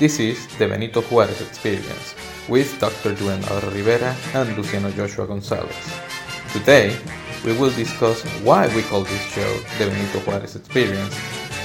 [0.00, 2.14] This is the Benito Juarez Experience
[2.48, 3.10] with Dr.
[3.20, 5.76] Navarro Rivera and Luciano Joshua Gonzalez.
[6.54, 6.96] Today,
[7.44, 11.14] we will discuss why we call this show the Benito Juarez Experience,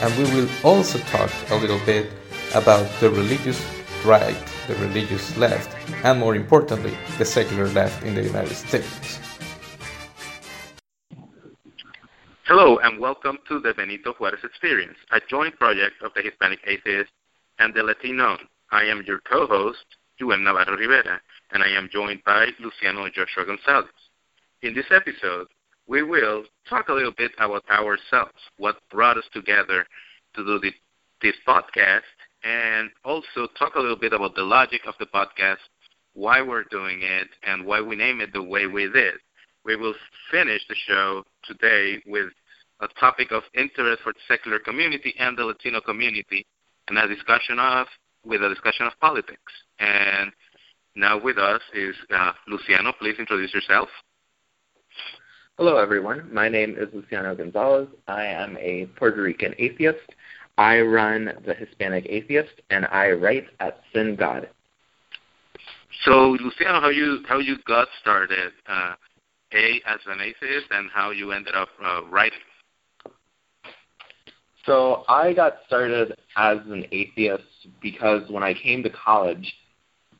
[0.02, 2.12] and we will also talk a little bit
[2.54, 3.66] about the religious
[4.04, 4.36] right,
[4.68, 5.74] the religious left,
[6.04, 9.18] and more importantly, the secular left in the United States.
[12.44, 17.14] Hello, and welcome to the Benito Juarez Experience, a joint project of the Hispanic Atheist
[17.60, 18.38] and the Latino.
[18.72, 19.86] I am your co-host,
[20.20, 21.20] Juhem Navarro Rivera,
[21.52, 23.90] and I am joined by Luciano Joshua Gonzalez.
[24.62, 25.48] In this episode,
[25.88, 29.86] we will talk a little bit about ourselves, what brought us together
[30.36, 30.74] to do this,
[31.22, 32.02] this podcast,
[32.44, 35.58] and also talk a little bit about the logic of the podcast,
[36.14, 39.16] why we're doing it, and why we name it the way we did.
[39.64, 39.96] We will
[40.32, 42.28] finish the show today with
[42.82, 46.46] a topic of interest for the secular community and the Latino community,
[46.88, 47.88] and a discussion of
[48.26, 49.54] with a discussion of politics.
[49.80, 50.32] And
[50.96, 52.94] now with us is uh, Luciano.
[53.00, 53.90] Please introduce yourself.
[55.58, 56.34] Hello, everyone.
[56.34, 57.88] My name is Luciano Gonzalez.
[58.08, 60.10] I am a Puerto Rican atheist.
[60.58, 64.50] I run the Hispanic Atheist, and I write at Sin God.
[66.04, 68.52] So, Luciano, how you how you got started?
[68.68, 68.96] Uh,
[69.54, 72.40] a as an atheist and how you ended up uh, writing?
[74.66, 77.44] So I got started as an atheist
[77.82, 79.54] because when I came to college,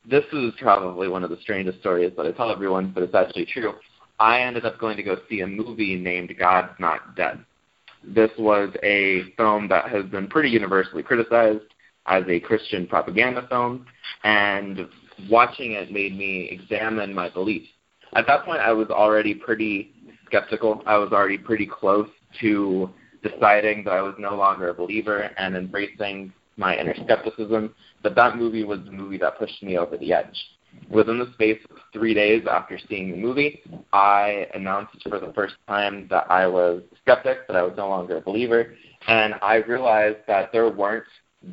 [0.08, 3.46] this is probably one of the strangest stories that I tell everyone, but it's actually
[3.46, 3.74] true.
[4.18, 7.44] I ended up going to go see a movie named God's Not Dead.
[8.04, 11.64] This was a film that has been pretty universally criticized
[12.06, 13.84] as a Christian propaganda film,
[14.22, 14.86] and
[15.28, 17.66] watching it made me examine my beliefs
[18.14, 19.92] at that point, I was already pretty
[20.26, 20.82] skeptical.
[20.86, 22.08] I was already pretty close
[22.40, 22.90] to
[23.28, 27.74] deciding that I was no longer a believer and embracing my inner skepticism.
[28.02, 30.36] But that movie was the movie that pushed me over the edge.
[30.90, 33.62] Within the space of three days after seeing the movie,
[33.92, 37.88] I announced for the first time that I was a skeptic, that I was no
[37.88, 38.74] longer a believer,
[39.08, 41.04] and I realized that there weren't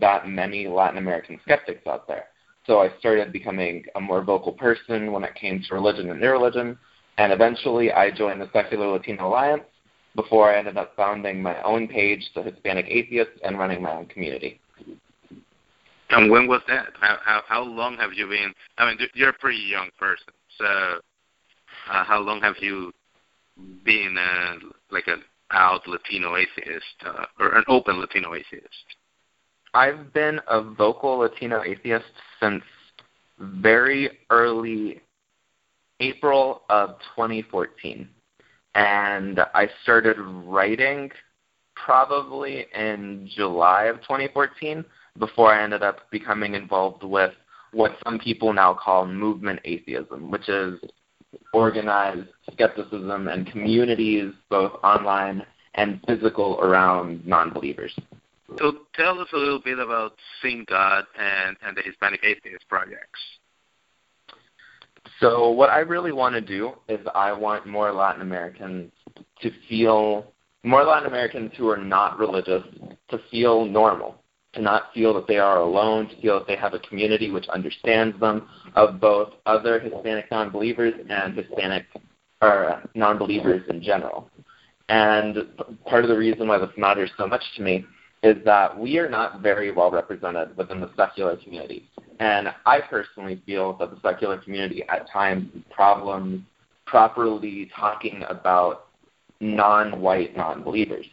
[0.01, 2.25] that many Latin American skeptics out there.
[2.65, 6.77] So I started becoming a more vocal person when it came to religion and irreligion,
[7.17, 9.63] and eventually I joined the Secular Latino Alliance
[10.15, 14.05] before I ended up founding my own page, the Hispanic Atheist, and running my own
[14.07, 14.59] community.
[16.09, 16.89] And when was that?
[16.99, 18.53] How how, how long have you been?
[18.77, 22.93] I mean, you're a pretty young person, so uh, how long have you
[23.83, 24.55] been uh,
[24.91, 28.67] like an out Latino atheist uh, or an open Latino atheist?
[29.73, 32.05] I've been a vocal Latino atheist
[32.39, 32.63] since
[33.39, 35.01] very early
[35.99, 38.07] April of 2014.
[38.75, 41.11] And I started writing
[41.75, 44.83] probably in July of 2014
[45.19, 47.33] before I ended up becoming involved with
[47.71, 50.79] what some people now call movement atheism, which is
[51.53, 55.43] organized skepticism and communities, both online
[55.75, 57.93] and physical, around non believers.
[58.59, 63.19] So tell us a little bit about Sin God and, and the Hispanic Atheist projects.
[65.23, 68.91] So what I really want to do is I want more Latin Americans
[69.41, 70.33] to feel
[70.65, 72.61] more Latin Americans who are not religious
[73.09, 74.15] to feel normal,
[74.51, 77.47] to not feel that they are alone, to feel that they have a community which
[77.47, 81.85] understands them of both other Hispanic non-believers and Hispanic
[82.41, 84.29] or uh, non-believers in general.
[84.89, 85.37] And
[85.85, 87.85] part of the reason why this matters so much to me
[88.23, 91.89] is that we are not very well represented within the secular community.
[92.19, 96.41] And I personally feel that the secular community at times problems
[96.85, 98.87] properly talking about
[99.41, 101.05] non white non believers.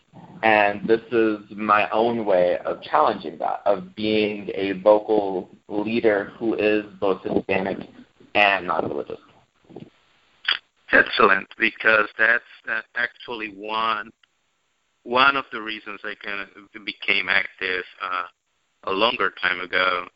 [0.42, 6.54] And this is my own way of challenging that, of being a vocal leader who
[6.54, 7.78] is both Hispanic
[8.34, 9.18] and non religious.
[10.92, 14.10] Excellent, because that's, that's actually one
[15.04, 18.24] one of the reasons I kind of became active uh,
[18.84, 20.06] a longer time ago,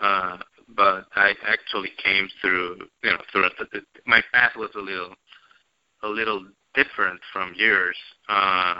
[0.00, 0.38] uh,
[0.76, 5.14] but I actually came through, you know, through the, my path was a little,
[6.02, 6.44] a little
[6.74, 7.96] different from yours.
[8.28, 8.74] Uh,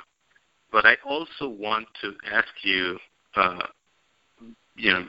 [0.70, 2.98] but I also want to ask you,
[3.36, 3.60] uh,
[4.76, 5.06] you know,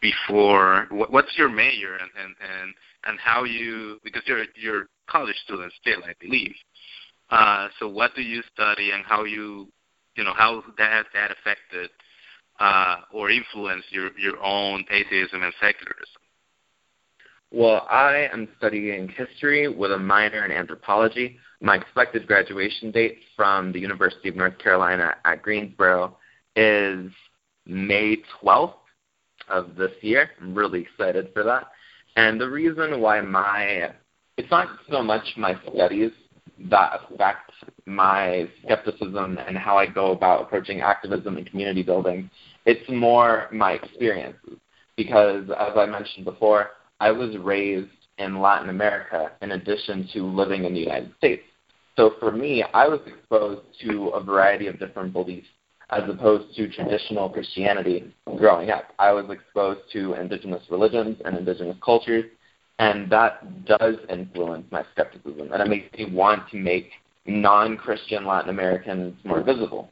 [0.00, 2.74] before what's your major and and and
[3.04, 6.54] and how you because you're you're college student still, I believe.
[7.30, 9.68] Uh, so what do you study and how you,
[10.16, 11.90] you know, how that that affected
[12.60, 16.20] uh, or influenced your your own atheism and secularism?
[17.50, 21.38] Well, I am studying history with a minor in anthropology.
[21.60, 26.16] My expected graduation date from the University of North Carolina at Greensboro
[26.56, 27.10] is
[27.64, 28.74] May 12th.
[29.48, 30.30] of this year.
[30.40, 31.68] I'm really excited for that.
[32.16, 33.92] And the reason why my
[34.36, 36.10] it's not so much my studies
[36.70, 37.50] that affect
[37.86, 42.30] my skepticism and how I go about approaching activism and community building.
[42.66, 44.58] It's more my experiences.
[44.96, 46.70] Because as I mentioned before,
[47.00, 51.42] I was raised in Latin America in addition to living in the United States.
[51.96, 55.48] So for me, I was exposed to a variety of different beliefs
[55.90, 58.92] as opposed to traditional Christianity growing up.
[58.98, 62.24] I was exposed to indigenous religions and indigenous cultures,
[62.78, 66.90] and that does influence my skepticism, and it makes me want to make
[67.26, 69.90] non-Christian Latin Americans more visible.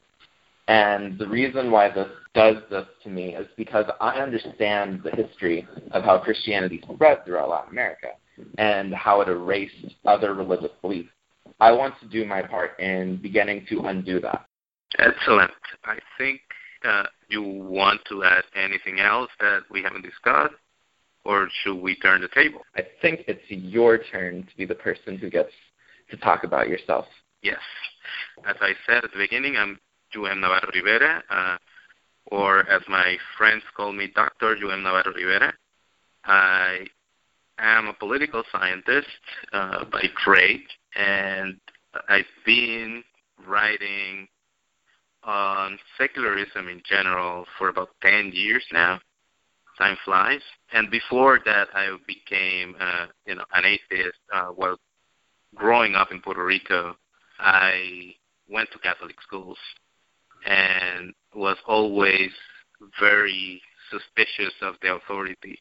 [0.69, 5.67] And the reason why this does this to me is because I understand the history
[5.91, 8.09] of how Christianity spread throughout Latin America
[8.59, 11.11] and how it erased other religious beliefs.
[11.61, 14.47] I want to do my part in beginning to undo that.
[14.99, 15.51] Excellent.
[15.85, 16.41] I think
[16.85, 20.55] uh, you want to add anything else that we haven't discussed,
[21.25, 22.63] or should we turn the table?
[22.77, 25.53] I think it's your turn to be the person who gets
[26.11, 27.07] to talk about yourself.
[27.43, 27.61] Yes.
[28.47, 29.79] As I said at the beginning, I'm
[30.15, 31.57] Juhem Navarro Rivera, uh,
[32.27, 34.57] or as my friends call me, Dr.
[34.57, 35.53] Juhem Navarro Rivera.
[36.25, 36.87] I
[37.59, 39.07] am a political scientist
[39.53, 40.65] uh, by trade,
[40.95, 41.57] and
[42.09, 43.03] I've been
[43.47, 44.29] writing
[45.25, 49.01] on secularism in general for about 10 years now.
[49.83, 50.41] Time flies.
[50.73, 54.19] And before that, I became, uh, you know, an atheist.
[54.33, 54.79] Uh, while
[55.57, 56.95] growing up in Puerto Rico,
[57.41, 58.15] I
[58.49, 59.59] went to Catholic schools
[60.47, 62.31] and was always
[63.01, 65.59] very suspicious of the authority,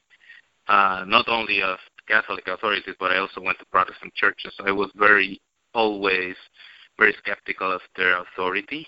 [0.68, 4.54] uh, not only of Catholic authorities, but I also went to Protestant churches.
[4.58, 5.42] So I was very,
[5.74, 6.36] always
[7.00, 8.86] very skeptical of their authority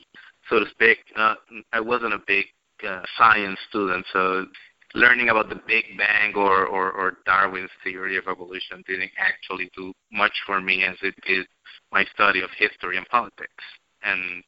[0.50, 1.00] so to speak.
[1.15, 1.36] Uh,
[1.71, 2.45] I wasn't a big
[2.88, 4.45] uh, science student, so
[4.93, 9.93] learning about the Big Bang or, or, or Darwin's theory of evolution didn't actually do
[10.11, 11.47] much for me as it did
[11.91, 13.63] my study of history and politics
[14.03, 14.43] and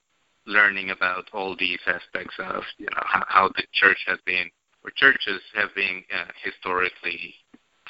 [0.46, 4.50] learning about all these aspects of you know how, how the church has been
[4.84, 7.34] or churches have been uh, historically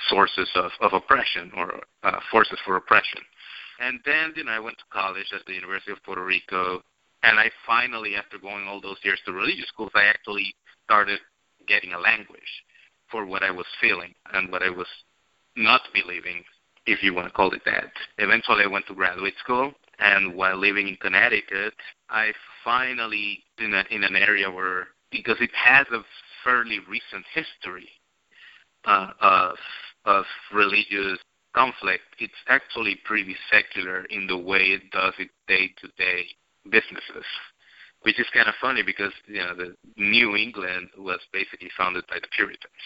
[0.10, 3.20] sources of, of oppression or uh, forces for oppression.
[3.82, 6.82] And then you know I went to college at the University of Puerto Rico
[7.26, 10.54] and I finally, after going all those years to religious schools, I actually
[10.84, 11.20] started
[11.68, 12.42] getting a language
[13.10, 14.88] for what I was feeling and what I was
[15.56, 16.44] not believing,
[16.86, 17.92] if you want to call it that.
[18.18, 21.74] Eventually, I went to graduate school, and while living in Connecticut,
[22.10, 22.32] I
[22.64, 26.04] finally, in, a, in an area where, because it has a
[26.44, 27.88] fairly recent history
[28.86, 29.56] uh, of,
[30.06, 31.20] of religious
[31.54, 36.26] conflict, it's actually pretty secular in the way it does its day to day
[36.66, 37.26] businesses,
[38.06, 42.18] which is kind of funny because you know the New England was basically founded by
[42.22, 42.86] the Puritans,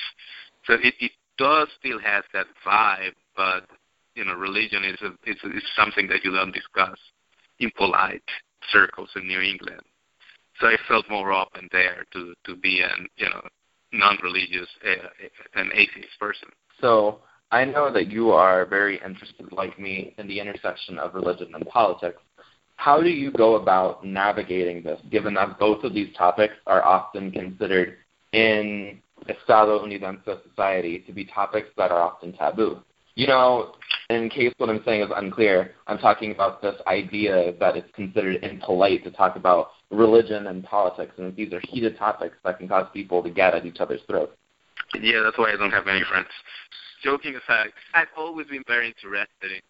[0.66, 3.68] so it, it does still has that vibe, but
[4.16, 6.98] you know religion is a, is, is something that you don't discuss
[7.60, 8.24] in polite
[8.72, 9.82] circles in New England.
[10.62, 13.42] So I felt more open there to to be an you know
[13.92, 16.48] non-religious uh, an atheist person.
[16.80, 17.20] So
[17.52, 21.66] I know that you are very interested, like me, in the intersection of religion and
[21.68, 22.22] politics.
[22.80, 27.30] How do you go about navigating this, given that both of these topics are often
[27.30, 27.98] considered
[28.32, 32.80] in Estado Unidense society to be topics that are often taboo?
[33.16, 33.74] You know,
[34.10, 38.42] in case what I'm saying is unclear, I'm talking about this idea that it's considered
[38.46, 42.88] impolite to talk about religion and politics, and these are heated topics that can cause
[42.94, 44.32] people to get at each other's throats.
[44.94, 46.30] Yeah, that's why I don't have many friends.
[47.04, 49.62] Joking aside, I've always been very interested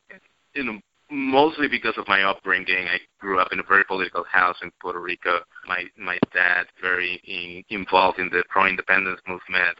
[0.53, 2.87] in, know, mostly because of my upbringing.
[2.87, 5.39] I grew up in a very political house in Puerto Rico.
[5.67, 9.77] My my dad very in, involved in the pro-independence movement,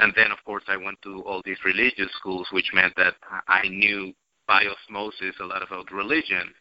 [0.00, 3.14] and then of course I went to all these religious schools, which meant that
[3.46, 4.12] I knew
[4.46, 6.54] by osmosis a lot about religion.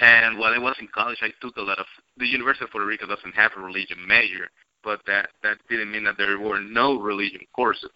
[0.00, 1.86] And while I was in college, I took a lot of.
[2.16, 4.50] The University of Puerto Rico doesn't have a religion major,
[4.82, 7.90] but that that didn't mean that there were no religion courses.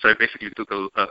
[0.00, 1.02] So I basically took a, a,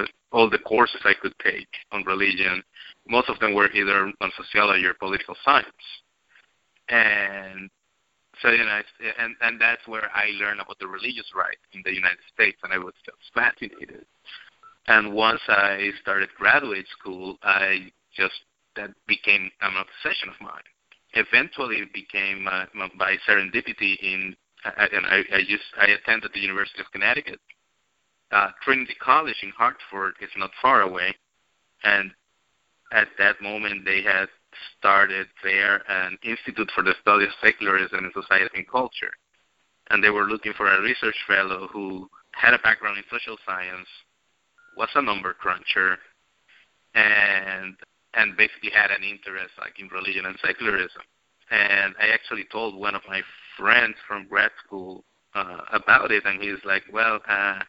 [0.00, 2.62] a, all the courses I could take on religion.
[3.08, 5.66] Most of them were either on sociology or political science.
[6.88, 7.70] And
[8.42, 8.80] so you know,
[9.18, 12.72] and and that's where I learned about the religious right in the United States, and
[12.72, 14.06] I was just fascinated.
[14.88, 18.34] And once I started graduate school, I just
[18.76, 20.66] that became an obsession of mine.
[21.12, 22.64] Eventually, it became uh,
[22.98, 27.40] by serendipity in, and I, I just I attended the University of Connecticut
[28.32, 31.14] uh, Trinity College in Hartford is not far away,
[31.84, 32.10] and
[32.92, 34.28] at that moment they had
[34.78, 39.12] started there an Institute for the Study of Secularism in Society and Culture,
[39.90, 43.88] and they were looking for a research fellow who had a background in social science,
[44.76, 45.98] was a number cruncher,
[46.94, 47.76] and
[48.14, 51.02] and basically had an interest like in religion and secularism.
[51.50, 53.22] And I actually told one of my
[53.56, 57.60] friends from grad school uh, about it, and he's like, "Well, uh,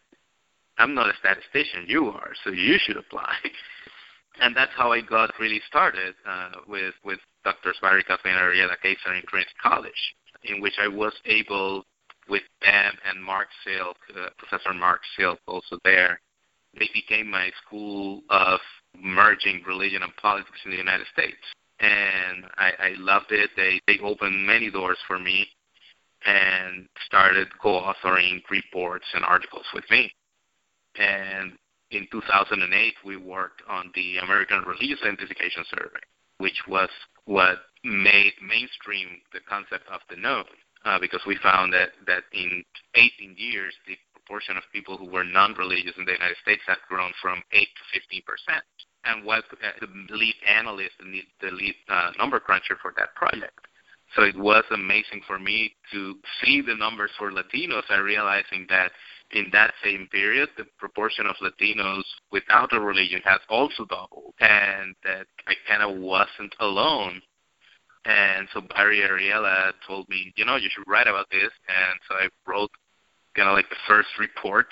[0.78, 1.84] I'm not a statistician.
[1.86, 3.34] You are, so you should apply."
[4.40, 7.74] and that's how I got really started uh, with with Dr.
[7.82, 10.14] And Ariela Keysar in Trinity College,
[10.44, 11.84] in which I was able,
[12.28, 16.20] with them and Mark Silk, uh, Professor Mark Silk, also there,
[16.78, 18.60] they became my school of
[18.98, 21.42] merging religion and politics in the United States.
[21.80, 23.50] And I, I loved it.
[23.56, 25.46] They they opened many doors for me
[26.24, 30.10] and started co-authoring reports and articles with me.
[30.98, 31.52] And
[31.90, 36.00] in 2008, we worked on the American Religious Identification Survey,
[36.38, 36.88] which was
[37.24, 40.48] what made mainstream the concept of the nones,
[40.84, 45.24] uh, because we found that, that in 18 years, the proportion of people who were
[45.24, 48.64] non-religious in the United States had grown from 8 to 15 percent.
[49.04, 53.14] And was uh, the lead analyst and the, the lead uh, number cruncher for that
[53.16, 53.58] project.
[54.14, 58.92] So it was amazing for me to see the numbers for Latinos and realizing that
[59.32, 64.94] in that same period, the proportion of Latinos without a religion has also doubled, and
[65.04, 67.20] that I kind of wasn't alone.
[68.04, 72.14] And so Barry Ariela told me, you know, you should write about this, and so
[72.16, 72.70] I wrote
[73.34, 74.66] kind of like the first report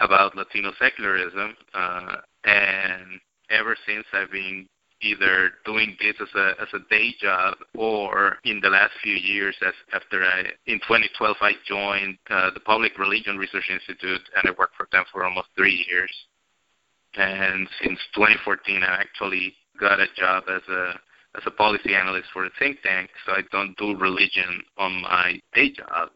[0.00, 4.68] about Latino secularism, uh, and ever since I've been
[5.02, 9.56] either doing this as a as a day job or in the last few years
[9.66, 14.58] as after I in 2012 I joined uh, the Public Religion Research Institute and I
[14.58, 16.10] worked for them for almost three years.
[17.14, 20.94] And since 2014 I actually got a job as a
[21.36, 25.40] as a policy analyst for a think tank so I don't do religion on my
[25.54, 26.10] day job.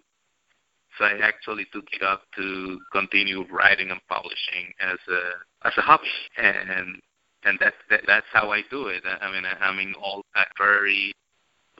[0.98, 5.80] So I actually took it up to continue writing and publishing as a as a
[5.80, 6.08] hobby.
[6.36, 7.00] And
[7.44, 9.02] and that, that that's how I do it.
[9.04, 11.12] I mean, I mean, all I'm very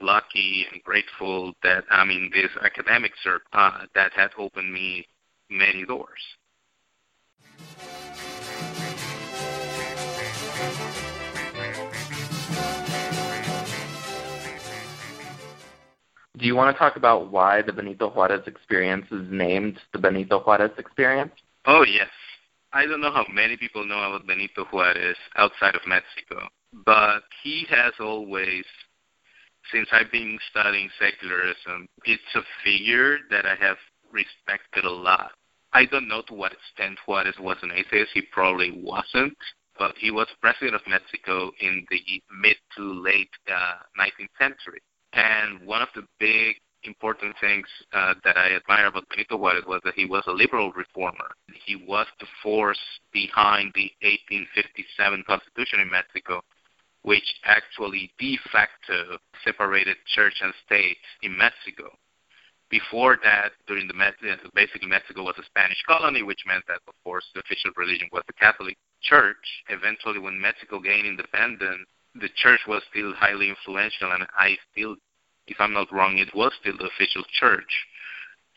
[0.01, 5.05] lucky and grateful that I'm in this academic circle uh, that has opened me
[5.49, 6.19] many doors.
[16.35, 20.39] Do you want to talk about why the Benito Juarez experience is named the Benito
[20.39, 21.31] Juarez experience?
[21.65, 22.09] Oh, yes.
[22.73, 26.47] I don't know how many people know about Benito Juarez outside of Mexico,
[26.85, 28.65] but he has always,
[29.71, 33.77] since I've been studying secularism, it's a figure that I have
[34.11, 35.31] respected a lot.
[35.73, 38.11] I don't know to what extent Juarez was an atheist.
[38.13, 39.37] He probably wasn't,
[39.77, 42.01] but he was president of Mexico in the
[42.41, 44.81] mid to late uh, 19th century.
[45.13, 49.81] And one of the big important things uh, that I admire about Benito Juarez was
[49.83, 51.31] that he was a liberal reformer.
[51.65, 52.79] He was the force
[53.11, 56.41] behind the 1857 Constitution in Mexico,
[57.03, 61.91] which actually de facto separated church and state in Mexico.
[62.69, 63.93] Before that, during the
[64.55, 68.23] basically Mexico was a Spanish colony, which meant that of course the official religion was
[68.25, 69.63] the Catholic Church.
[69.69, 74.95] Eventually, when Mexico gained independence, the church was still highly influential, and I still
[75.47, 77.85] if I'm not wrong, it was still the official church.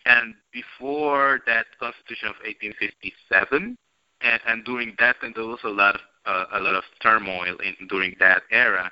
[0.04, 3.76] And before that Constitution of 1857,
[4.22, 7.56] and, and during that, and there was a lot of uh, a lot of turmoil
[7.58, 8.90] in, during that era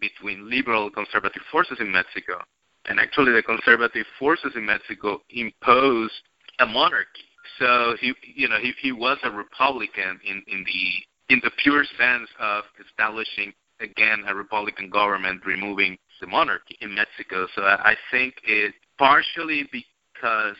[0.00, 2.40] between liberal conservative forces in Mexico.
[2.86, 6.14] And actually, the conservative forces in Mexico imposed
[6.58, 7.26] a monarchy.
[7.58, 11.84] So he, you know, he, he was a Republican in, in the in the pure
[11.98, 17.46] sense of establishing again a Republican government, removing the monarchy in Mexico.
[17.54, 20.56] So I think it partially because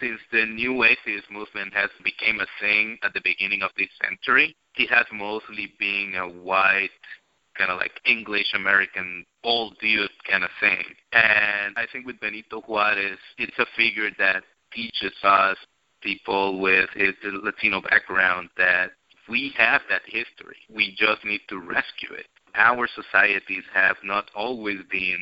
[0.00, 4.56] since the new atheist movement has become a thing at the beginning of this century,
[4.76, 6.90] it has mostly been a white
[7.58, 10.84] kind of like English American old dude kind of thing.
[11.12, 15.56] And I think with Benito Juarez, it's a figure that teaches us
[16.02, 18.90] people with his Latino background that
[19.28, 20.58] we have that history.
[20.72, 25.18] We just need to rescue it our societies have not always been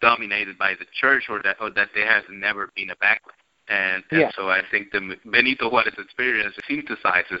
[0.00, 3.38] dominated by the church or that or that there has never been a backlash.
[3.68, 4.30] And, and yeah.
[4.36, 7.40] so I think the Benito Juarez experience synthesizes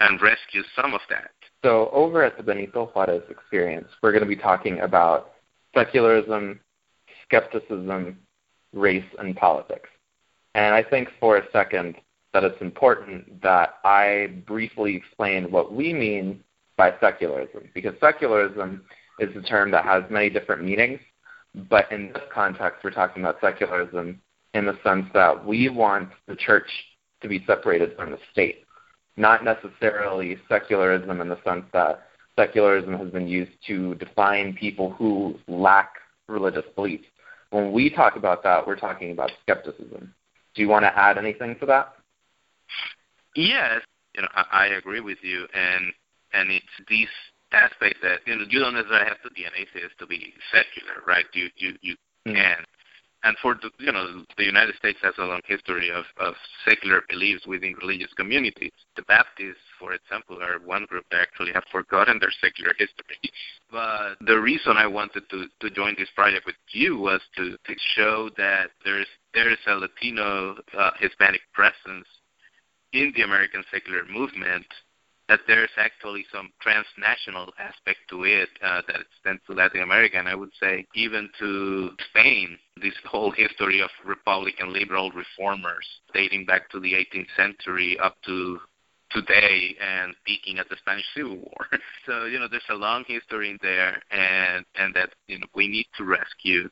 [0.00, 1.30] and rescues some of that.
[1.64, 5.32] So over at the Benito Juarez experience, we're going to be talking about
[5.74, 6.60] secularism,
[7.24, 8.18] skepticism,
[8.72, 9.88] race, and politics.
[10.54, 11.96] And I think for a second
[12.32, 16.42] that it's important that I briefly explain what we mean
[16.76, 18.82] by secularism because secularism
[19.18, 21.00] is a term that has many different meanings,
[21.68, 24.20] but in this context, we're talking about secularism
[24.54, 26.68] in the sense that we want the church
[27.20, 28.64] to be separated from the state,
[29.16, 35.38] not necessarily secularism in the sense that secularism has been used to define people who
[35.46, 35.92] lack
[36.28, 37.06] religious beliefs.
[37.50, 40.12] When we talk about that, we're talking about skepticism.
[40.54, 41.94] Do you want to add anything to that?
[43.36, 43.82] Yes,
[44.14, 45.92] you know, I, I agree with you, and
[46.34, 47.08] and it's these
[47.52, 51.02] aspect that you know you don't necessarily have to be an atheist to be secular,
[51.06, 51.24] right?
[51.32, 52.34] You you you mm.
[52.34, 52.64] can.
[53.22, 56.34] And for the, you know the United States has a long history of, of
[56.68, 58.72] secular beliefs within religious communities.
[58.96, 63.16] The Baptists, for example, are one group that actually have forgotten their secular history.
[63.70, 67.74] But the reason I wanted to, to join this project with you was to, to
[67.96, 72.06] show that there's there's a Latino uh, Hispanic presence
[72.92, 74.66] in the American secular movement
[75.28, 80.28] that there's actually some transnational aspect to it uh, that extends to Latin America, and
[80.28, 82.58] I would say even to Spain.
[82.82, 88.58] This whole history of Republican liberal reformers dating back to the 18th century up to
[89.10, 91.66] today and peaking at the Spanish Civil War.
[92.06, 95.68] so you know, there's a long history in there, and and that you know we
[95.68, 96.68] need to rescue.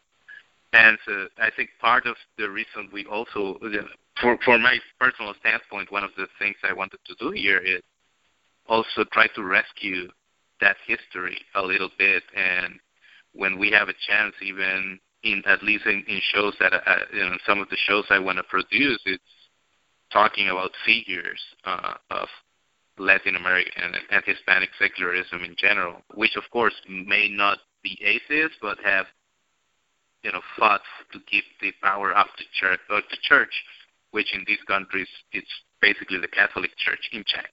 [0.75, 3.59] And so I think part of the reason we also,
[4.21, 7.82] for for my personal standpoint, one of the things I wanted to do here is
[8.69, 10.09] also try to rescue
[10.61, 12.23] that history a little bit.
[12.35, 12.78] And
[13.33, 17.21] when we have a chance, even in at least in, in shows that uh, you
[17.21, 19.23] know, some of the shows I want to produce, it's
[20.12, 22.28] talking about figures uh, of
[22.99, 28.57] Latin American and, and Hispanic secularism in general, which of course may not be atheists,
[28.61, 29.07] but have
[30.23, 33.52] you know fought to keep the power of the church, of the church,
[34.11, 35.50] which in these countries it's
[35.81, 37.50] basically the Catholic Church in check.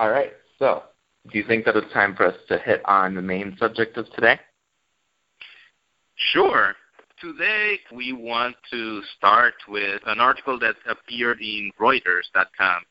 [0.00, 0.32] All right.
[0.58, 0.84] So,
[1.30, 4.10] do you think that it's time for us to hit on the main subject of
[4.14, 4.40] today?
[6.32, 6.74] Sure.
[7.20, 12.82] Today, we want to start with an article that appeared in Reuters.com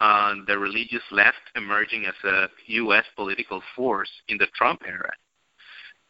[0.00, 3.04] on the religious left emerging as a U.S.
[3.16, 5.12] political force in the Trump era.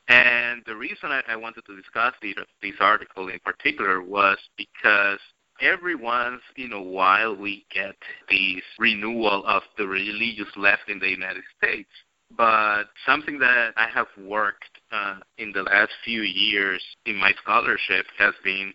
[0.06, 5.18] And the reason I, I wanted to discuss the, this article in particular was because
[5.60, 7.96] every once in a while we get
[8.28, 11.88] this renewal of the religious left in the United States.
[12.36, 18.06] But something that I have worked uh, in the last few years in my scholarship
[18.18, 18.72] has been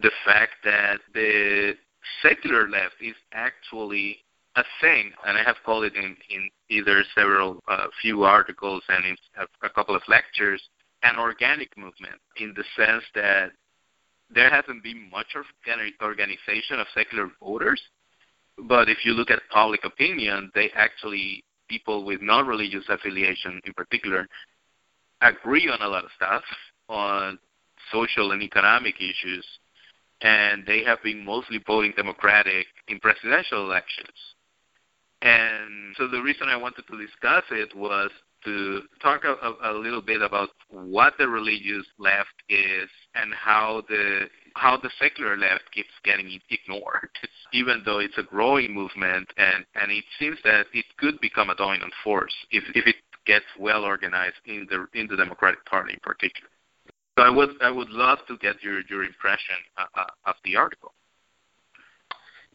[0.00, 1.74] the fact that the
[2.22, 4.18] secular left is actually
[4.56, 9.04] a thing, and I have called it in, in either several uh, few articles and
[9.04, 10.62] in a, a couple of lectures,
[11.02, 13.52] an organic movement in the sense that
[14.34, 15.44] there hasn't been much of
[16.02, 17.80] organization of secular voters.
[18.58, 23.72] But if you look at public opinion, they actually, people with non religious affiliation in
[23.72, 24.26] particular,
[25.20, 26.42] agree on a lot of stuff
[26.88, 27.38] on
[27.90, 29.46] social and economic issues,
[30.20, 34.08] and they have been mostly voting Democratic in presidential elections.
[35.22, 38.10] And so the reason I wanted to discuss it was
[38.44, 44.26] to talk a, a, little bit about what the religious left is and how the
[44.54, 47.08] how the secular left keeps getting ignored,
[47.52, 51.54] even though it's a growing movement, and and it seems that it could become a
[51.54, 56.00] dominant force if if it gets well organized in the in the Democratic Party in
[56.02, 56.50] particular.
[57.18, 60.56] So I would I would love to get your your impression uh, uh, of the
[60.56, 60.92] article.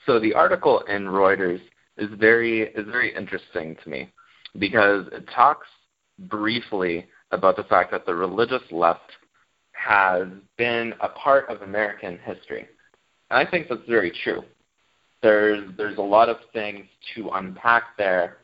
[0.06, 1.62] So the article in Reuters
[1.98, 4.12] is very is very interesting to me
[4.60, 5.68] because it talks
[6.20, 9.12] briefly about the fact that the religious left
[9.74, 10.28] has
[10.58, 12.68] been a part of American history.
[13.30, 14.44] And I think that's very true.
[15.22, 18.38] There's there's a lot of things to unpack there,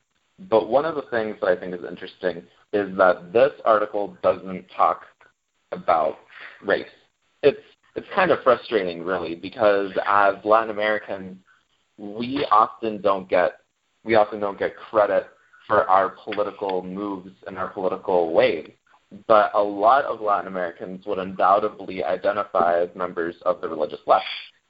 [0.50, 4.66] but one of the things that I think is interesting is that this article doesn't
[4.76, 5.04] talk
[5.72, 6.18] about
[6.64, 6.88] race.
[7.44, 7.60] It's
[7.96, 11.38] it's kind of frustrating really because as Latin Americans
[11.98, 13.60] we often don't get
[14.04, 15.28] we often don't get credit
[15.68, 18.70] for our political moves and our political ways.
[19.28, 24.26] But a lot of Latin Americans would undoubtedly identify as members of the religious left.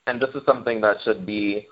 [0.06, 1.67] And this is something that should be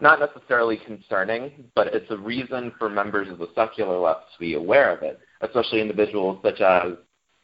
[0.00, 4.54] not necessarily concerning, but it's a reason for members of the secular left to be
[4.54, 6.92] aware of it, especially individuals such as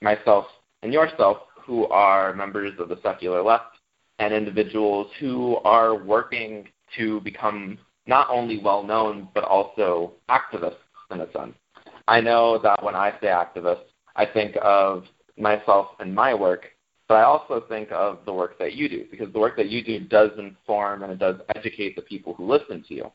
[0.01, 0.47] myself
[0.83, 3.77] and yourself, who are members of the secular left,
[4.19, 10.75] and individuals who are working to become not only well known but also activists
[11.13, 11.55] in a sense.
[12.09, 13.83] I know that when I say activist,
[14.17, 15.05] I think of
[15.39, 16.67] myself and my work,
[17.09, 19.83] but I also think of the work that you do because the work that you
[19.85, 23.13] do does inform and it does educate the people who listen to you.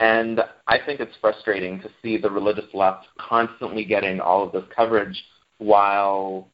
[0.00, 4.64] And I think it's frustrating to see the religious left constantly getting all of this
[4.74, 5.22] coverage
[5.58, 6.48] while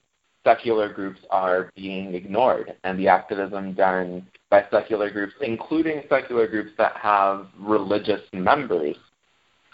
[0.45, 6.71] secular groups are being ignored and the activism done by secular groups, including secular groups
[6.79, 8.97] that have religious members,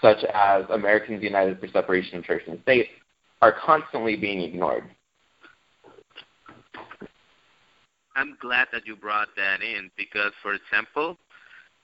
[0.01, 2.89] such as Americans United for Separation of Church and State,
[3.43, 4.85] are constantly being ignored.
[8.15, 11.19] I'm glad that you brought that in because, for example,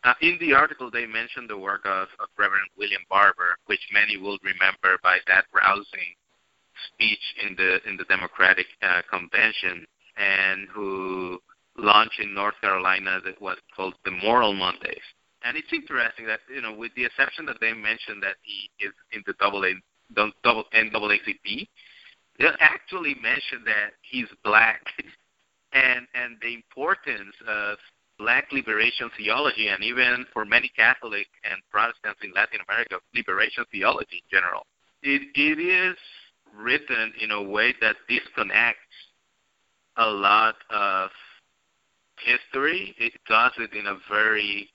[0.04, 4.16] uh, in the article they mentioned the work of, of Reverend William Barber, which many
[4.16, 6.16] will remember by that rousing
[6.88, 11.38] speech in the in the Democratic uh, convention, and who
[11.76, 15.06] launched in North Carolina that was called the Moral Mondays.
[15.44, 18.92] And it's interesting that you know, with the exception that they mentioned that he is
[19.12, 19.74] in the double A,
[20.14, 21.68] double NAACP,
[22.38, 24.82] they actually mentioned that he's black,
[25.72, 27.78] and and the importance of
[28.18, 34.22] black liberation theology, and even for many Catholic and Protestants in Latin America, liberation theology
[34.22, 34.66] in general.
[35.02, 35.96] It it is
[36.56, 38.80] written in a way that disconnects
[39.96, 41.10] a lot of
[42.24, 42.94] history.
[42.98, 44.68] It does it in a very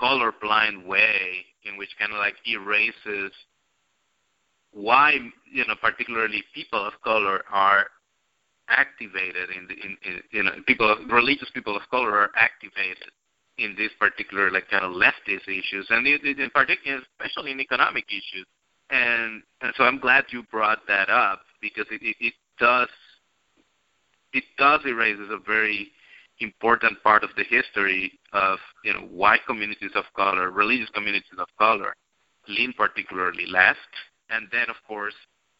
[0.00, 3.32] colorblind way, in which kind of like erases
[4.72, 5.16] why
[5.52, 7.86] you know particularly people of color are
[8.68, 13.10] activated in the in, in you know people religious people of color are activated
[13.60, 18.46] in these particular like kind of leftist issues and in particular especially in economic issues.
[18.90, 22.88] And, and so I'm glad you brought that up because it, it, it does
[24.32, 25.90] it does erases a very
[26.40, 31.48] important part of the history of you know why communities of color, religious communities of
[31.58, 31.94] color,
[32.48, 33.78] lean particularly left,
[34.30, 35.14] and then of course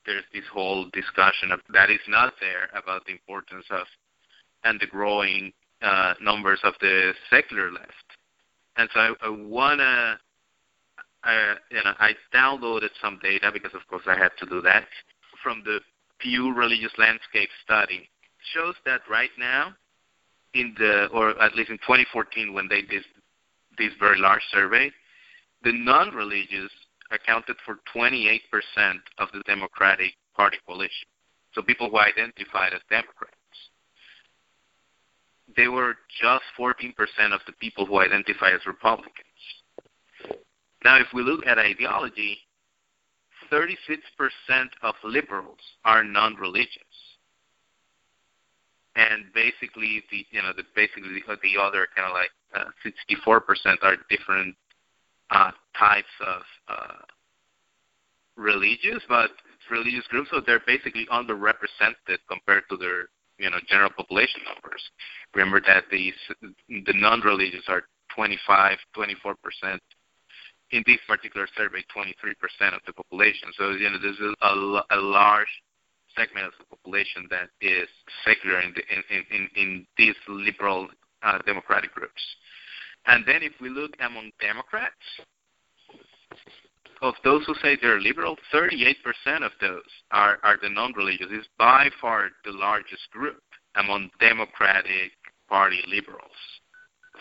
[0.06, 3.86] there's this whole discussion of, that is not there about the importance of
[4.64, 8.08] and the growing uh, numbers of the secular left.
[8.76, 10.18] And so I, I wanna
[11.22, 14.86] I, you know, I downloaded some data because, of course, I had to do that
[15.42, 15.80] from the
[16.18, 18.08] Pew Religious Landscape Study.
[18.54, 19.74] Shows that right now,
[20.54, 23.04] in the or at least in 2014, when they did
[23.78, 24.90] this very large survey,
[25.62, 26.70] the non-religious
[27.10, 28.40] accounted for 28%
[29.18, 31.08] of the Democratic Party coalition.
[31.54, 33.34] So people who identified as Democrats.
[35.56, 36.94] They were just 14%
[37.32, 39.26] of the people who identify as Republicans.
[40.84, 42.38] Now, if we look at ideology,
[43.52, 43.80] 36%
[44.82, 46.89] of liberals are non-religious,
[48.96, 53.76] and basically the you know the basically the, the other kind of like uh, 64%
[53.82, 54.56] are different
[55.30, 57.02] uh, types of uh,
[58.36, 59.30] religious, but
[59.70, 64.82] religious groups, so they're basically underrepresented compared to their you know general population numbers.
[65.34, 67.82] Remember that these the non-religious are
[68.14, 69.80] 25, 24 percent
[70.72, 72.14] in this particular survey, 23%
[72.74, 73.48] of the population.
[73.58, 75.48] So, you know, there's a, a large
[76.16, 77.88] segment of the population that is
[78.24, 80.88] secular in, the, in, in, in these liberal
[81.22, 82.22] uh, democratic groups.
[83.06, 84.94] And then if we look among Democrats,
[87.02, 88.94] of those who say they're liberal, 38%
[89.42, 91.28] of those are, are the non-religious.
[91.30, 93.42] It's by far the largest group
[93.76, 95.12] among Democratic
[95.48, 96.36] Party liberals.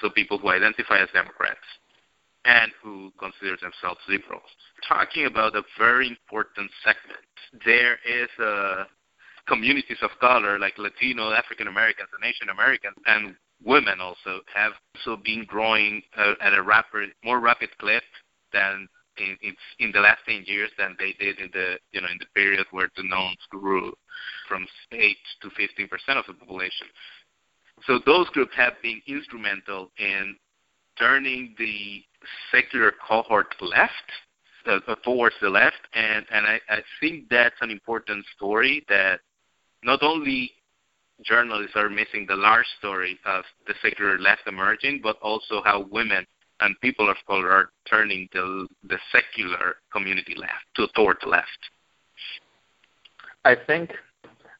[0.02, 1.60] So people who identify as Democrats
[2.50, 4.50] and who consider themselves liberals.
[4.88, 7.22] Talking about a very important segment,
[7.64, 8.86] there is uh,
[9.48, 15.22] communities of color like Latino, African Americans, and Asian Americans, and women also have also
[15.24, 18.04] been growing uh, at a rapid, more rapid clip
[18.52, 22.08] than in, in, in the last 10 years than they did in the you know
[22.10, 23.94] in the period where the nones grew
[24.48, 26.88] from 8 to 15 percent of the population.
[27.86, 30.36] So those groups have been instrumental in
[31.00, 32.04] turning the
[32.52, 34.12] secular cohort left,
[34.68, 39.22] uh, uh, towards the left, and and I, I think that's an important story that
[39.84, 40.52] not only
[41.24, 46.26] journalists are missing the large story of the secular left emerging, but also how women
[46.60, 51.60] and people of color are turning the the secular community left to toward the left.
[53.46, 53.92] I think,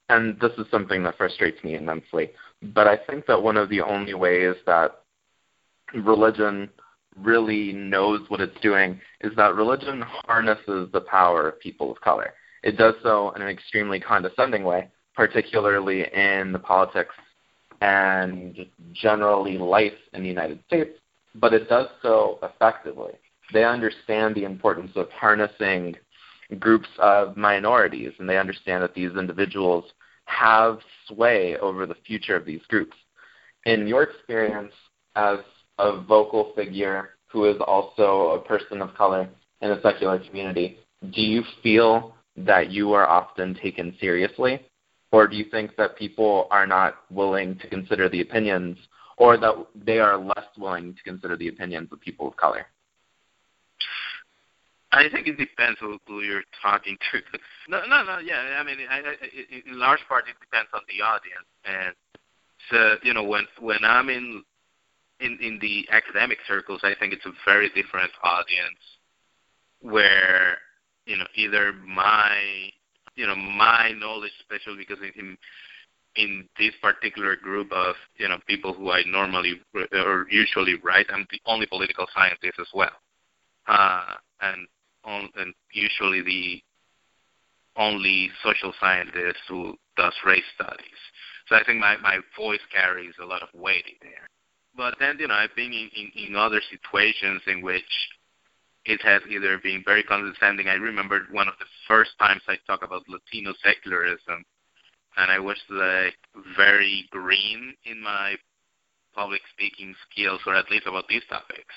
[0.08, 3.82] and this is something that frustrates me immensely, but I think that one of the
[3.82, 5.02] only ways that
[5.94, 6.70] religion
[7.18, 12.34] really knows what it's doing is that religion harnesses the power of people of color.
[12.64, 17.16] It does so in an extremely condescending way, particularly in the politics
[17.82, 18.58] and
[18.94, 20.92] generally life in the United States,
[21.36, 23.14] but it does so effectively.
[23.54, 25.96] They understand the importance of harnessing
[26.60, 29.86] groups of minorities, and they understand that these individuals
[30.26, 32.96] have sway over the future of these groups.
[33.66, 34.74] In your experience
[35.16, 35.40] as
[35.80, 39.30] a vocal figure who is also a person of color
[39.62, 40.78] in the secular community,
[41.14, 44.62] do you feel that you are often taken seriously?
[45.12, 48.78] Or do you think that people are not willing to consider the opinions,
[49.18, 52.68] or that they are less willing to consider the opinions of people of color?
[54.92, 57.20] I think it depends who, who you're talking to.
[57.70, 58.18] No, no, no.
[58.18, 59.14] Yeah, I mean, I, I,
[59.68, 61.46] in large part, it depends on the audience.
[61.64, 61.94] And
[62.72, 64.44] so, you know, when when I'm in
[65.20, 68.80] in in the academic circles, I think it's a very different audience,
[69.82, 70.58] where
[71.06, 72.70] you know either my
[73.16, 75.38] you know my knowledge, especially because in
[76.16, 79.62] in this particular group of you know people who I normally
[79.94, 82.98] or usually write, I'm the only political scientist as well,
[83.68, 84.68] uh, and
[85.04, 86.62] on, and usually the
[87.78, 91.00] only social scientist who does race studies.
[91.48, 94.30] So I think my, my voice carries a lot of weight there.
[94.80, 97.84] But then, you know, I've been in, in, in other situations in which
[98.86, 100.70] it has either been very condescending.
[100.70, 104.46] I remember one of the first times I talked about Latino secularism,
[105.18, 106.16] and I was like
[106.56, 108.36] very green in my
[109.14, 111.76] public speaking skills, or at least about these topics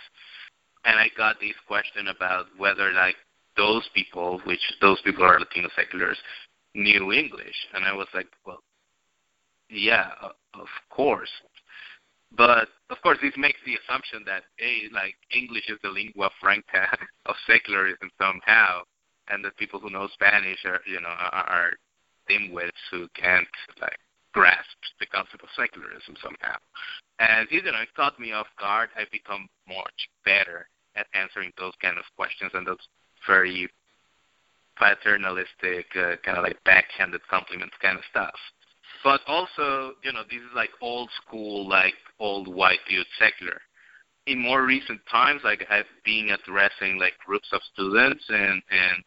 [0.85, 3.17] and I got this question about whether like
[3.57, 6.19] those people, which those people are Latino seculars,
[6.75, 8.63] knew English, and I was like, well,
[9.69, 10.11] yeah,
[10.55, 11.31] of course.
[12.37, 16.89] But of course, this makes the assumption that a like English is the lingua franca
[17.27, 18.83] of secularism somehow,
[19.29, 21.73] and that people who know Spanish are you know are,
[22.31, 23.49] dimwits who can't
[23.81, 23.99] like
[24.33, 26.57] grasp the concept of secularism somehow.
[27.19, 28.91] And you know, it caught me off guard.
[28.97, 32.87] I've become much better at answering those kind of questions and those
[33.27, 33.69] very
[34.77, 38.35] paternalistic, uh, kind of like backhanded compliments kind of stuff.
[39.05, 43.61] But also, you know, this is like old school, like old white dude secular.
[44.27, 49.05] In more recent times, like I've been addressing like groups of students, and and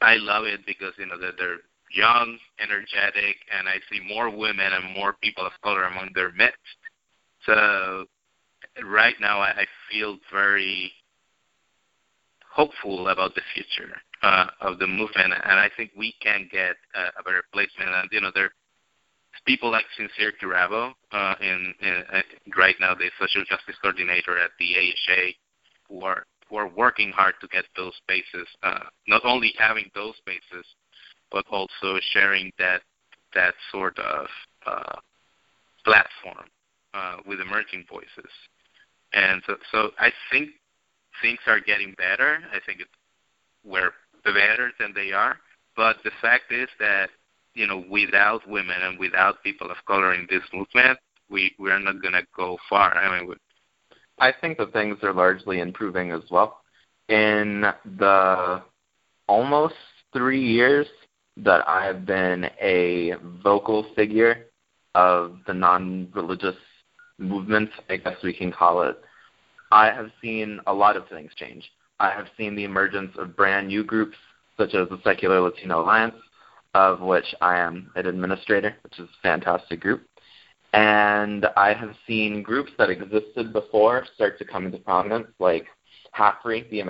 [0.00, 1.58] I love it because you know that they're
[1.90, 6.58] young, energetic, and I see more women and more people of color among their midst.
[7.44, 8.04] So
[8.84, 10.92] right now I, I feel very
[12.52, 17.10] hopeful about the future uh, of the movement, and I think we can get uh,
[17.18, 17.90] a better placement.
[17.90, 18.50] And you know, there
[19.46, 22.22] people like Sincere Kirabo, uh, in, in uh,
[22.56, 25.22] right now the social justice coordinator at the AHA,
[25.88, 28.48] who are who are working hard to get those spaces.
[28.62, 30.66] Uh, not only having those spaces,
[31.30, 32.82] but also sharing that
[33.34, 34.26] that sort of
[34.66, 34.96] uh,
[35.84, 36.46] platform
[36.94, 38.32] uh, with emerging voices.
[39.12, 40.50] And so, so I think
[41.22, 42.38] things are getting better.
[42.52, 42.90] I think it's,
[43.64, 43.92] we're
[44.32, 45.36] better than they are.
[45.76, 47.10] But the fact is that
[47.56, 50.98] you know, without women and without people of color in this movement,
[51.30, 52.94] we we're not going to go far.
[52.94, 53.34] I mean, we,
[54.18, 56.60] I think that things are largely improving as well.
[57.08, 57.64] In
[57.98, 58.62] the
[59.26, 59.74] almost
[60.12, 60.86] three years
[61.38, 64.46] that I've been a vocal figure
[64.94, 66.56] of the non-religious
[67.18, 68.98] movement, I guess we can call it,
[69.72, 71.64] I have seen a lot of things change.
[71.98, 74.16] I have seen the emergence of brand new groups
[74.56, 76.14] such as the Secular Latino Alliance,
[76.74, 80.02] of which I am an administrator, which is a fantastic group.
[80.72, 85.66] And I have seen groups that existed before start to come into prominence, like
[86.14, 86.82] HAFree, the,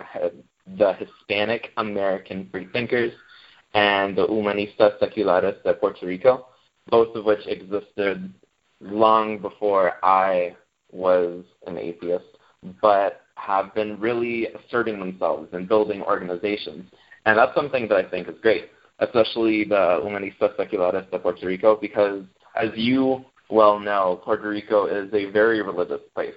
[0.77, 3.12] the Hispanic American Freethinkers,
[3.75, 6.47] and the Humanistas Seculares de Puerto Rico,
[6.88, 8.33] both of which existed
[8.81, 10.57] long before I
[10.90, 12.25] was an atheist,
[12.81, 16.85] but have been really asserting themselves and building organizations.
[17.25, 21.77] And that's something that I think is great, especially the Humanistas Seculares de Puerto Rico,
[21.77, 26.35] because as you well know, Puerto Rico is a very religious place.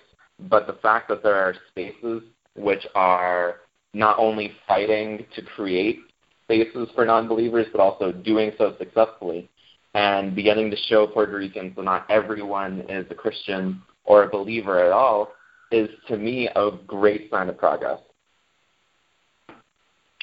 [0.50, 2.24] But the fact that there are spaces
[2.56, 3.58] which are
[3.94, 6.00] not only fighting to create
[6.44, 9.50] spaces for non-believers, but also doing so successfully
[9.94, 14.84] and beginning to show Puerto Ricans that not everyone is a Christian or a believer
[14.84, 15.32] at all
[15.72, 18.00] is to me a great sign of progress.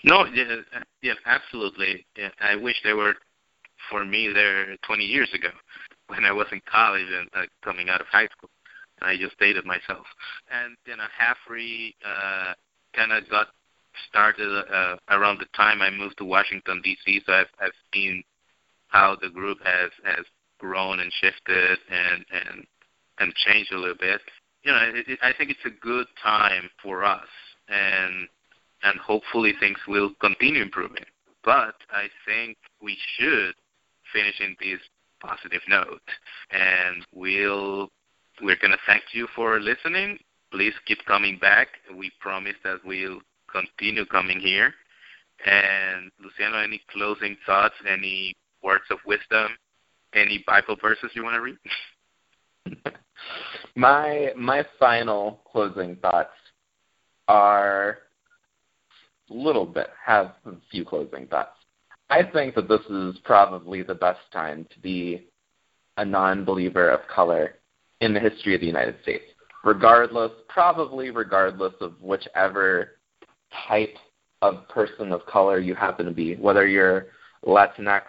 [0.05, 0.57] No, yeah,
[1.03, 2.07] yeah, absolutely.
[2.17, 3.15] Yeah, I wish they were
[3.91, 5.49] for me there 20 years ago
[6.09, 8.51] when I was in college and uh, coming out of high school.
[9.03, 10.07] I just dated myself.
[10.51, 12.55] And you know, HAFree uh,
[12.95, 13.49] kind of got
[14.09, 17.23] started uh, around the time I moved to Washington D.C.
[17.27, 18.23] So I've I've seen
[18.89, 20.25] how the group has has
[20.59, 22.67] grown and shifted and and
[23.19, 24.21] and changed a little bit.
[24.67, 27.29] You know, it, it, I think it's a good time for us,
[27.69, 28.27] and
[28.83, 31.05] and hopefully things will continue improving.
[31.45, 33.55] But I think we should
[34.13, 34.81] finish in this
[35.21, 36.03] positive note,
[36.51, 37.91] and we'll
[38.43, 40.19] we're gonna thank you for listening.
[40.51, 41.69] please keep coming back.
[41.97, 43.21] We promise that we'll
[43.53, 44.75] continue coming here.
[45.47, 49.49] And Luciano, any closing thoughts, any words of wisdom,
[50.13, 51.59] any Bible verses you want to read?
[53.77, 56.31] my my final closing thoughts
[57.29, 57.99] are
[59.31, 61.51] a little bit have a few closing thoughts.
[62.09, 65.27] I think that this is probably the best time to be
[65.97, 67.57] a non-believer of color
[68.01, 69.25] in the history of the United States,
[69.65, 72.93] regardless, probably regardless of whichever
[73.67, 73.97] type
[74.43, 77.07] of person of color you happen to be, whether you're
[77.45, 78.03] Latinx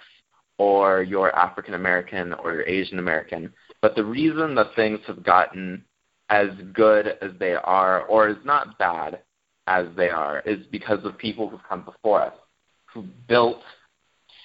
[0.58, 3.52] or you're African American or you're Asian American.
[3.82, 5.84] But the reason that things have gotten
[6.30, 9.20] as good as they are, or as not bad
[9.67, 12.34] as they are, is because of people who've come before us,
[12.93, 13.62] who built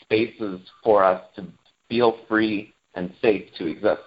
[0.02, 1.46] spaces for us to
[1.88, 4.02] feel free and safe to exist.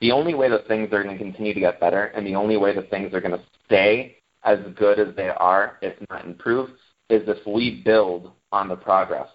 [0.00, 2.56] The only way that things are going to continue to get better, and the only
[2.56, 6.70] way that things are going to stay as good as they are, if not improve,
[7.10, 9.28] is if we build on the progress.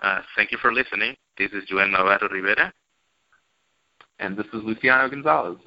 [0.00, 1.16] Uh, thank you for listening.
[1.36, 2.72] This is Juhem Navarro Rivera.
[4.20, 5.58] And this is Luciano Gonzalez.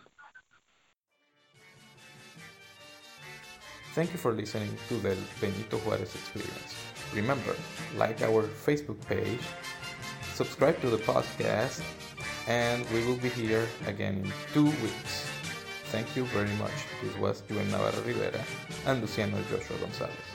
[3.94, 6.76] Thank you for listening to the Benito Juarez Experience.
[7.14, 7.56] Remember,
[7.98, 9.42] like our Facebook page,
[10.34, 11.84] subscribe to the podcast,
[12.48, 15.28] and we will be here again in two weeks.
[15.92, 16.72] Thank you very much.
[17.04, 18.42] This was Juhem Navarro Rivera
[18.86, 20.31] and Luciano Joshua Gonzalez.